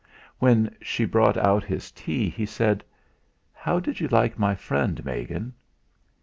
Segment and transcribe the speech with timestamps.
[0.39, 2.83] When she brought out his tea, he said:
[3.53, 5.53] "How did you like my friend, Megan?"